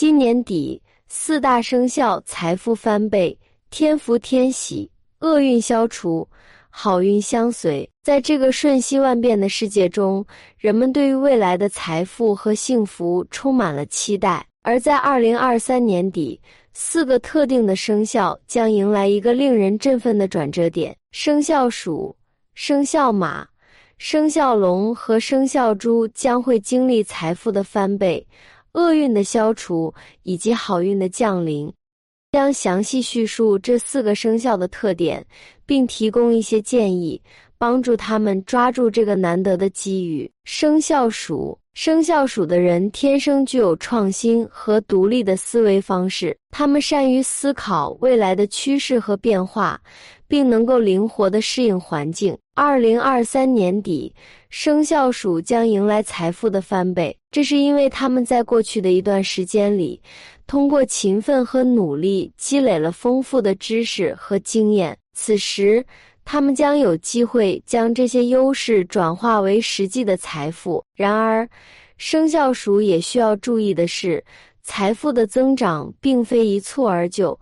[0.00, 6.26] 今年底四大生肖财富翻倍，天福天喜，厄运消除，
[6.70, 7.86] 好运相随。
[8.02, 10.24] 在这个瞬息万变的世界中，
[10.56, 14.42] 人们对于未来的财富和幸福充满了期待。
[14.62, 16.40] 而在二零二三年底，
[16.72, 22.16] 四个特定的生肖将迎来一个令人振奋的转折点：生肖鼠、
[22.54, 23.46] 生肖马、
[23.98, 28.26] 生肖龙和生肖猪将会经历财富的翻倍、
[28.72, 29.92] 厄运的消除
[30.22, 31.72] 以及好运的降临。
[32.32, 35.26] 将详细叙述这四个生肖的特点，
[35.66, 37.20] 并提供一些建议，
[37.60, 40.28] 帮助他们抓住这个难得的机遇。
[40.44, 41.56] 生肖鼠。
[41.72, 49.80] 生肖鼠的人天生具有创新和独立的思维方式，他们善于思考未来的趋势和变化，
[50.26, 52.36] 并能够灵活地适应环境。
[52.56, 54.12] 二零二三年底，
[54.48, 60.02] 生肖鼠将迎来财富的翻倍，这是因为他们在过去的一段时间里，
[60.48, 64.94] 通过勤奋和努力积累了丰富的知识和经验。
[65.14, 65.84] 此时，
[66.32, 70.80] 他们将有机会将这些优势转化为实际的财富。
[70.94, 71.48] 然而，
[71.98, 74.24] 生肖鼠也需要注意的是，
[74.62, 77.36] 财富的增长并非一蹴而就，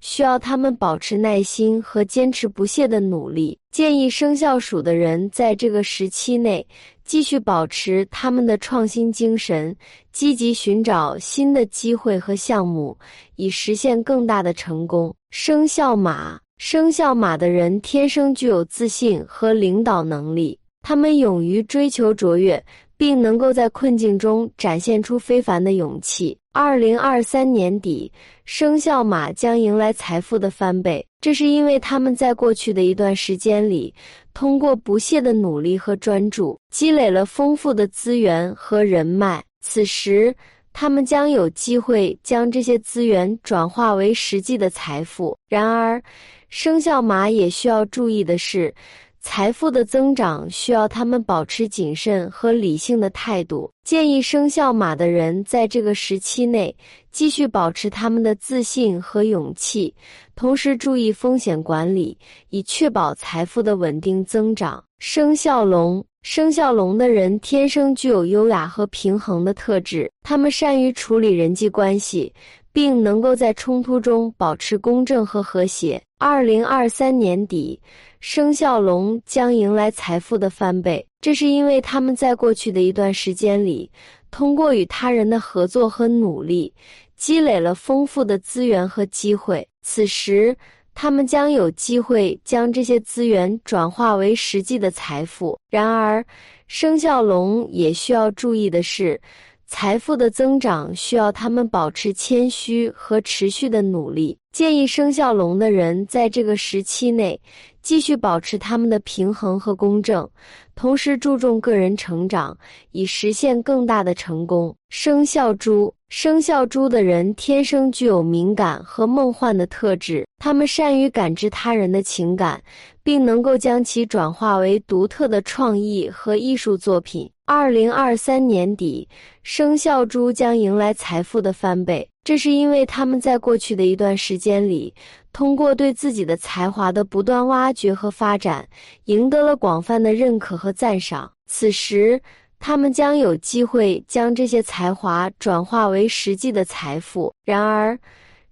[0.00, 3.58] 需要他们保持耐心和坚持不懈的努力。
[3.70, 6.66] 建议生肖鼠的人在这个时期内
[7.02, 9.74] 继续保持他们的创新精神，
[10.12, 12.94] 积极寻找新的机会和项目，
[13.36, 15.14] 以实现更大的成功。
[15.30, 16.43] 生肖马。
[16.58, 22.64] 生肖马的人天生具有自信和领导能力，他们勇于追求卓越，
[22.96, 26.36] 并能够在困境中展现出非凡的勇气。
[26.52, 28.10] 二零二三年底，
[28.44, 33.92] 生肖马将迎来财富的翻倍，这是因为他们在过去的一段时间里，
[34.32, 39.42] 通过不懈的努力和专注，积累了丰富的资源和人脉。
[39.60, 40.32] 此时，
[40.74, 45.34] 他们将有机会将这些资源转化为实际的财富。
[45.48, 46.02] 然而，
[46.50, 48.74] 生肖马也需要注意的是，
[49.20, 53.70] 财富的增长需要他们保持谨慎和理性的态度。
[53.84, 56.74] 建议生肖马的人在这个时期内
[57.10, 59.94] 继续保持他们的自信和勇气，
[60.34, 64.82] 同时注意风险管理，以确保财富的稳定增长。
[64.98, 72.32] 生肖龙，生肖龙的人天生具有优雅和平衡的特质，他们善于处理人际关系。
[72.74, 76.02] 并能够在冲突中保持公正和和谐。
[76.18, 77.80] 二零二三年底，
[78.18, 83.88] 生肖龙将迎来财富的翻倍，这是因为他们在过去的一段时间里，
[84.32, 86.74] 通过与他人的合作和努力，
[87.14, 89.64] 积累了丰富的资源和机会。
[89.82, 90.56] 此时，
[90.94, 95.58] 他们将有机会将这些资源转化为实际的财富。
[95.68, 96.24] 然而，
[96.68, 99.20] 生肖龙也需要注意的是。
[99.66, 104.36] 财富的增长需要他们保持谦虚和持续的努力。
[104.52, 107.40] 建议生肖龙的人在这个时期内
[107.84, 110.28] 继续保持他们的平衡和公正，
[110.74, 112.56] 同时注重个人成长，
[112.92, 114.74] 以实现更大的成功。
[114.88, 122.62] 生肖猪，生肖猪的人天生具有敏感和梦幻的特质，他们善于感知他人的情感，
[123.02, 127.30] 并能够将其转化为独特的创意和艺术作品。
[127.44, 129.06] 二零二三年底，
[129.42, 134.94] 生肖猪将迎来财富的翻倍，这是因为他们在过去的一段时间里，
[135.30, 138.66] 通过对自己的才华的不断挖掘和发展，
[139.04, 141.30] 赢得了广泛的认可和赞赏。
[141.46, 142.18] 此时，
[142.58, 147.30] 他们将有机会将这些才华转化为实际的财富。
[147.44, 147.98] 然而，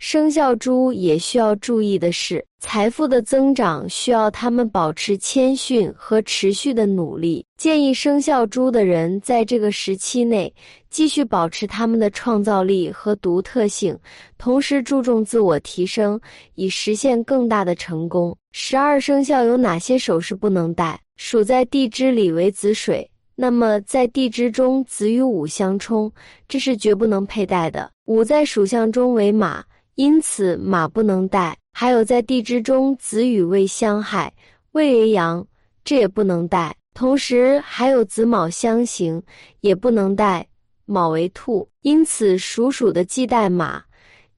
[0.00, 7.44] 生肖猪也需要注意的是，财富的增长需要他们保持谦逊和持续的努力。
[7.58, 10.50] 建议生肖猪的人在这个时期内
[10.88, 13.94] 继续保持他们的创造力和独特性，
[14.38, 16.18] 同时注重自我提升，
[16.54, 18.34] 以实现更大的成功。
[18.52, 20.98] 十二生肖有哪些首饰不能戴？
[21.18, 23.06] 属在地支里为子水，
[23.36, 26.10] 那么在地支中子与午相冲，
[26.48, 27.90] 这是绝不能佩戴的。
[28.06, 29.62] 午在属相中为马。
[29.94, 31.56] 因此，马不能带。
[31.72, 34.32] 还有在地支中子与未相害，
[34.72, 35.46] 未为阳，
[35.84, 36.74] 这也不能带。
[36.94, 39.22] 同时，还有子卯相刑，
[39.60, 40.46] 也不能带。
[40.84, 43.82] 卯为兔，因此属鼠的忌带马、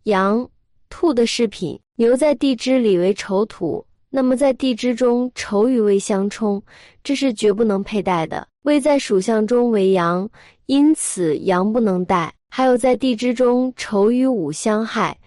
[0.04, 0.48] 羊、
[0.90, 1.78] 兔的饰品。
[1.96, 6.62] 牛在地支里为丑土，那么在地支中丑与未相冲，
[7.02, 8.46] 这是绝不能佩戴的。
[8.62, 10.28] 未在属相中为羊，
[10.66, 12.32] 因此羊不能带。
[12.50, 15.18] 还有在地支中丑与午相害。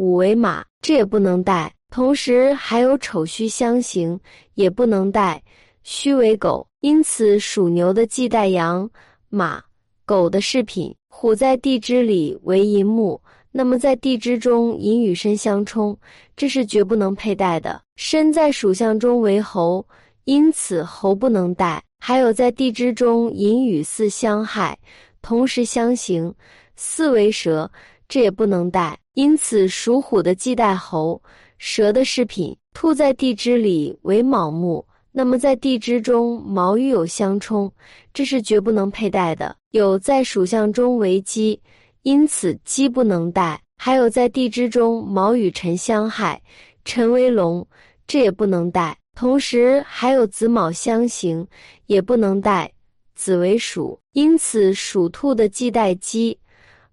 [0.00, 1.70] 五为马，这也不能带。
[1.90, 4.18] 同时还有丑戌相刑，
[4.54, 5.42] 也不能带。
[5.82, 8.88] 戌为狗，因此属牛的忌带羊、
[9.28, 9.62] 马、
[10.06, 10.96] 狗的饰品。
[11.10, 13.20] 虎在地支里为寅木，
[13.52, 15.94] 那么在地支中寅与申相冲，
[16.34, 17.78] 这是绝不能佩戴的。
[17.96, 19.86] 申在属相中为猴，
[20.24, 21.82] 因此猴不能带。
[21.98, 24.78] 还有在地支中寅与巳相害，
[25.20, 26.34] 同时相刑，
[26.74, 27.70] 巳为蛇，
[28.08, 28.98] 这也不能带。
[29.14, 31.20] 因此属虎的忌戴猴。
[31.58, 32.56] 蛇的饰品。
[32.72, 37.70] 兔在地支里为卯木，那么在地支中卯与酉相冲，
[38.14, 39.56] 这是绝不能佩戴的。
[39.72, 41.60] 酉在属相中为鸡，
[42.02, 43.60] 因此鸡不能戴。
[43.76, 46.40] 还有在地支中卯与辰相害，
[46.84, 47.66] 辰为龙，
[48.06, 48.96] 这也不能戴。
[49.16, 51.44] 同时还有子卯相刑，
[51.86, 52.72] 也不能戴。
[53.16, 56.38] 子为鼠，因此属兔的忌戴鸡、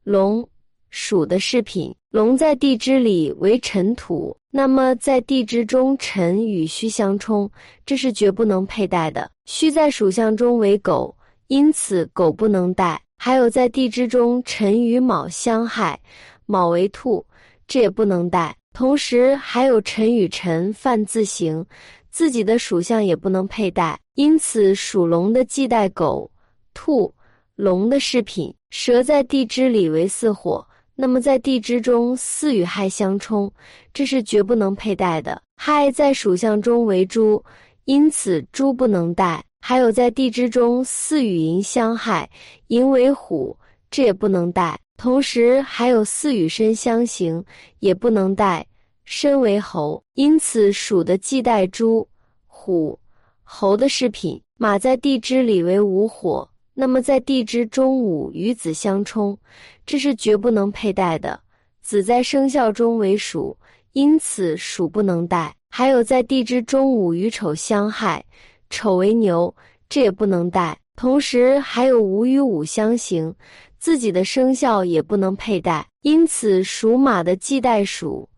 [0.03, 0.45] 龙、
[0.89, 1.93] 鼠的饰品。
[2.09, 7.49] 龙在地支里为辰土，那么在地支中辰与戌相冲，
[7.85, 9.29] 这是绝不能佩戴的。
[9.45, 11.15] 戌在属相中为狗，
[11.47, 12.99] 因此狗不能戴。
[13.19, 15.99] 还有在地支中辰与卯相害，
[16.45, 17.25] 卯为兔，
[17.67, 18.55] 这也不能戴。
[18.73, 21.65] 同时还有辰与辰犯字形，
[22.09, 23.99] 自己的属相也不能佩戴。
[24.13, 26.31] 因此属龙的忌戴狗、
[26.73, 27.13] 兔、
[27.55, 28.53] 龙的饰品。
[28.69, 30.66] 蛇在地支里为巳火。
[30.99, 33.53] 那么在地支中巳与亥相冲，
[33.94, 35.39] 这是绝不能佩戴的。
[35.55, 37.44] 亥在属相中为猪，
[37.85, 39.44] 因此猪不能戴。
[39.61, 42.27] 还有在地支中巳与寅相害，
[42.67, 43.55] 寅为虎，
[43.91, 44.79] 这也不能戴。
[44.97, 47.45] 同时还有巳与申相刑，
[47.77, 48.65] 也不能戴。
[49.05, 52.07] 申为猴，因此属的忌戴猪、
[52.47, 52.99] 虎、
[53.44, 54.41] 猴的饰品。
[54.57, 56.49] 马在地支里为午火。
[56.79, 59.35] 那么在地支中午与子相冲，
[59.83, 61.39] 这是绝不能佩戴的。
[61.81, 63.57] 子在生肖中为鼠，
[63.94, 65.56] 因此鼠不能戴。
[65.71, 68.24] 还有在地支中午与丑相害，
[68.69, 69.51] 丑为牛，
[69.89, 70.77] 这也不能戴。
[70.95, 73.33] 同时还有午与午相刑，
[73.80, 75.83] 自己的生肖也不能佩戴。
[76.03, 78.30] 因此属马的忌戴鼠、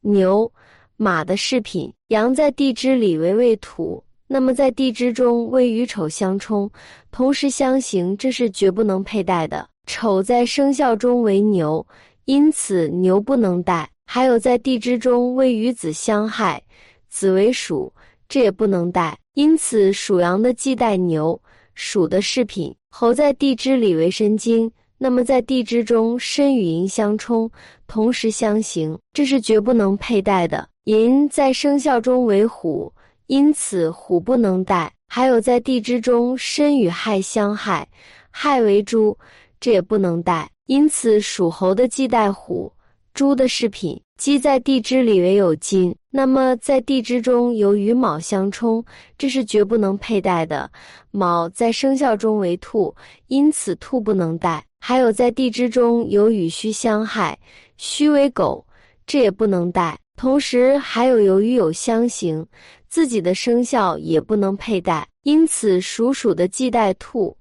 [0.00, 0.52] 牛、
[0.96, 1.94] 马的饰品。
[2.08, 4.02] 羊在地支里为未土。
[4.34, 6.68] 那么在地支中未与丑相冲，
[7.12, 9.64] 同时相刑，这是绝不能佩戴的。
[9.86, 11.86] 丑在生肖中为牛，
[12.24, 13.88] 因此牛不能戴。
[14.06, 16.60] 还有在地支中未与子相害，
[17.08, 17.92] 子为鼠，
[18.28, 19.16] 这也不能戴。
[19.34, 21.40] 因此属羊的忌戴牛、
[21.76, 22.74] 鼠的饰品。
[22.90, 27.48] 猴在地支里为申金，那么在地支中申与寅相冲，
[27.86, 30.68] 同时相刑，这是绝不能佩戴的。
[30.86, 32.92] 寅在生肖中为虎。
[33.26, 37.88] 因此虎不能带，还有在地支中申与亥相害，
[38.30, 39.16] 亥为猪，
[39.58, 40.50] 这也不能带。
[40.66, 42.72] 因此属猴的忌带虎、
[43.12, 44.00] 猪的饰品。
[44.16, 48.84] 鸡在地支里为有金，那么在地支中有与卯相冲，
[49.18, 50.70] 这是绝不能佩戴的。
[51.10, 52.94] 卯在生肖中为兔，
[53.26, 54.64] 因此兔不能戴。
[54.78, 57.36] 还有在地支中有与戌相害，
[57.76, 58.64] 戌为狗，
[59.04, 59.98] 这也不能戴。
[60.16, 62.46] 同时还有由于有相刑。
[62.88, 67.36] 自己的生肖也不能佩戴，因此属鼠的忌戴兔、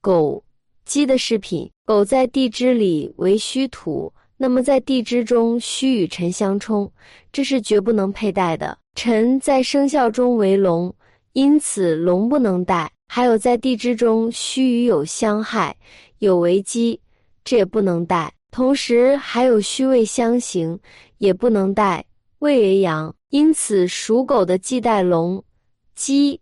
[0.00, 0.42] 狗、
[0.84, 1.70] 鸡的饰品。
[1.84, 6.92] 狗在地支里为戌土，那么在地支中戌与辰相冲，
[7.30, 8.76] 这是绝不能佩戴的。
[8.96, 10.92] 辰在生肖中为龙，
[11.34, 12.90] 因此龙不能戴。
[13.06, 15.76] 还有在地支中戌与酉相害，
[16.18, 17.00] 酉为鸡，
[17.44, 18.32] 这也不能戴。
[18.50, 20.76] 同时还有戌未相刑，
[21.18, 22.04] 也不能戴。
[22.38, 23.14] 未为羊。
[23.30, 25.42] 因此，属狗的忌戴龙、
[25.94, 26.40] 鸡、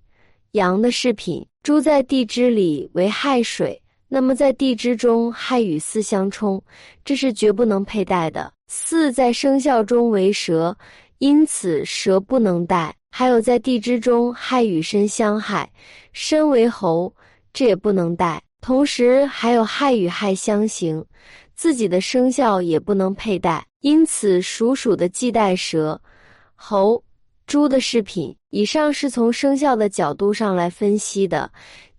[0.53, 1.47] 羊的饰品。
[1.63, 6.63] 猪在地支里为亥水，那么在地支中亥与巳相冲，
[7.05, 8.53] 这是绝不能佩戴的。
[8.69, 10.77] 巳在生肖中为蛇，
[11.19, 12.95] 因此蛇不能戴。
[13.11, 15.73] 还有在地支中亥与申相害，
[16.13, 17.15] 申为猴，
[17.53, 18.43] 这也不能戴。
[18.61, 21.03] 同时还有亥与亥相刑，
[21.55, 23.65] 自己的生肖也不能佩戴。
[23.85, 26.00] 因此，属鼠的忌戴蛇。
[26.55, 27.05] 猴、
[27.47, 28.35] 猪的饰品。
[28.49, 31.50] 以上是从生肖的角度上来分析的。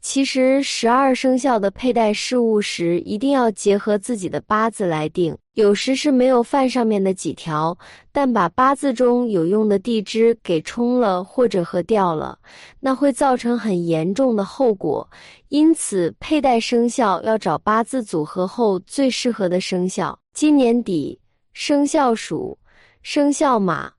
[0.01, 5.37] 其实十二生肖的佩戴饰物时，一定要结合自己的八字来定。
[5.53, 7.77] 有时是没有犯上面的几条，
[8.11, 12.37] 但把八字中有用的地支给冲了或者合掉了，
[12.79, 15.07] 那会造成很严重的后果。
[15.49, 20.17] 因此，佩戴生肖要找八字组合后最适合的生肖。
[20.33, 21.17] 今年底，
[21.55, 22.57] 生肖鼠、
[23.01, 23.89] 生肖马。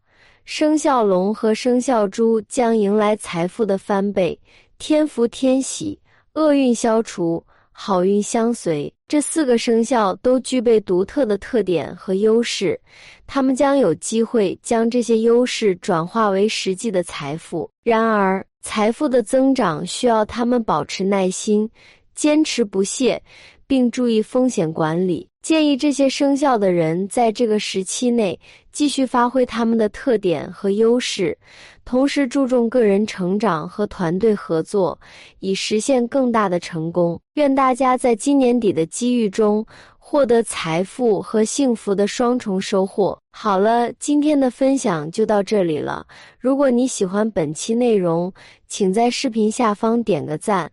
[0.45, 4.39] 生肖龙和生肖猪将迎来财富的翻倍，
[4.77, 5.99] 天福天喜，
[6.35, 8.93] 厄运消除，好运相随。
[9.09, 12.79] 这四个生肖都具备独特的特点和优势，
[13.27, 17.69] 他们将有机会将这些优势转化为实际的财富。
[17.83, 21.69] 然而，财富的增长需要他们保持耐心，
[22.17, 23.23] 坚持不懈，
[23.67, 25.29] 并注意风险管理。
[25.43, 28.37] 建议这些生肖的人在这个时期内
[28.73, 31.39] 继续发挥他们的特点和优势，
[31.85, 34.99] 同时注重个人成长和团队合作，
[35.39, 37.21] 以实现更大的成功。
[37.35, 39.65] 愿大家在今年底的机遇中
[39.99, 43.17] 获得财富和幸福的双重收获。
[43.31, 46.05] 好了，今天的分享就到这里了。
[46.41, 48.33] 如果你喜欢本期内容，
[48.67, 50.73] 请在视频下方点个赞。